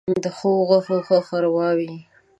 [0.13, 1.93] ـ د ښو غوښو ښه ښوروا وي.